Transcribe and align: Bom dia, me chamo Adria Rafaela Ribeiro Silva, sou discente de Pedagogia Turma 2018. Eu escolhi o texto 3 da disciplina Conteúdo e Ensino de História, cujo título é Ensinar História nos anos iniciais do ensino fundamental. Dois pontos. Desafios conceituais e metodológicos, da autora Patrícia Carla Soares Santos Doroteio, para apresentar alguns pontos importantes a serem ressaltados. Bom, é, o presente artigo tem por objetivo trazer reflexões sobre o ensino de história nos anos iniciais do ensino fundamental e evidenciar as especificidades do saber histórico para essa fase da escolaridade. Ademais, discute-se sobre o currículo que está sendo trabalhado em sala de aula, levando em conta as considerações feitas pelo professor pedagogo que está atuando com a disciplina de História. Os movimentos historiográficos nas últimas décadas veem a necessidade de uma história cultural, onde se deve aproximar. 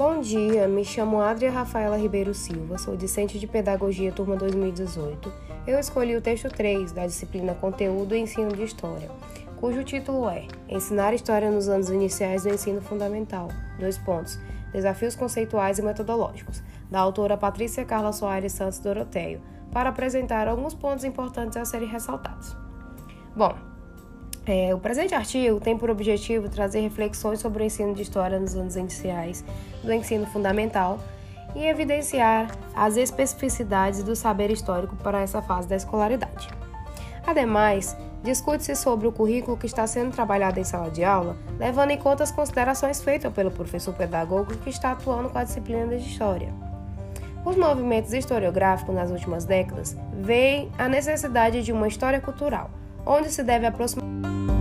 Bom 0.00 0.18
dia, 0.22 0.66
me 0.66 0.82
chamo 0.82 1.20
Adria 1.20 1.50
Rafaela 1.50 1.98
Ribeiro 1.98 2.32
Silva, 2.32 2.78
sou 2.78 2.96
discente 2.96 3.38
de 3.38 3.46
Pedagogia 3.46 4.10
Turma 4.10 4.34
2018. 4.34 5.30
Eu 5.66 5.78
escolhi 5.78 6.16
o 6.16 6.22
texto 6.22 6.48
3 6.48 6.90
da 6.92 7.06
disciplina 7.06 7.54
Conteúdo 7.54 8.14
e 8.14 8.18
Ensino 8.18 8.50
de 8.56 8.62
História, 8.62 9.10
cujo 9.60 9.84
título 9.84 10.26
é 10.30 10.46
Ensinar 10.70 11.12
História 11.12 11.50
nos 11.50 11.68
anos 11.68 11.90
iniciais 11.90 12.44
do 12.44 12.48
ensino 12.48 12.80
fundamental. 12.80 13.48
Dois 13.78 13.98
pontos. 13.98 14.38
Desafios 14.72 15.14
conceituais 15.14 15.78
e 15.78 15.82
metodológicos, 15.82 16.62
da 16.90 16.98
autora 16.98 17.36
Patrícia 17.36 17.84
Carla 17.84 18.14
Soares 18.14 18.52
Santos 18.54 18.78
Doroteio, 18.78 19.42
para 19.70 19.90
apresentar 19.90 20.48
alguns 20.48 20.72
pontos 20.72 21.04
importantes 21.04 21.58
a 21.58 21.64
serem 21.66 21.88
ressaltados. 21.88 22.56
Bom, 23.36 23.54
é, 24.46 24.74
o 24.74 24.78
presente 24.78 25.14
artigo 25.14 25.60
tem 25.60 25.76
por 25.76 25.90
objetivo 25.90 26.48
trazer 26.48 26.80
reflexões 26.80 27.40
sobre 27.40 27.62
o 27.62 27.66
ensino 27.66 27.94
de 27.94 28.02
história 28.02 28.38
nos 28.38 28.54
anos 28.54 28.74
iniciais 28.74 29.44
do 29.82 29.92
ensino 29.92 30.26
fundamental 30.26 30.98
e 31.54 31.66
evidenciar 31.66 32.50
as 32.74 32.96
especificidades 32.96 34.02
do 34.02 34.16
saber 34.16 34.50
histórico 34.50 34.96
para 34.96 35.20
essa 35.20 35.42
fase 35.42 35.68
da 35.68 35.76
escolaridade. 35.76 36.48
Ademais, 37.26 37.96
discute-se 38.22 38.74
sobre 38.76 39.06
o 39.06 39.12
currículo 39.12 39.56
que 39.56 39.66
está 39.66 39.86
sendo 39.86 40.12
trabalhado 40.12 40.58
em 40.58 40.64
sala 40.64 40.90
de 40.90 41.04
aula, 41.04 41.36
levando 41.58 41.90
em 41.90 41.98
conta 41.98 42.22
as 42.22 42.32
considerações 42.32 43.02
feitas 43.02 43.32
pelo 43.32 43.50
professor 43.50 43.94
pedagogo 43.94 44.56
que 44.58 44.70
está 44.70 44.92
atuando 44.92 45.28
com 45.28 45.38
a 45.38 45.44
disciplina 45.44 45.86
de 45.86 46.08
História. 46.08 46.52
Os 47.44 47.56
movimentos 47.56 48.12
historiográficos 48.12 48.94
nas 48.94 49.10
últimas 49.10 49.44
décadas 49.44 49.96
veem 50.12 50.70
a 50.78 50.88
necessidade 50.88 51.62
de 51.62 51.72
uma 51.72 51.88
história 51.88 52.20
cultural, 52.20 52.70
onde 53.04 53.30
se 53.30 53.42
deve 53.42 53.66
aproximar. 53.66 54.59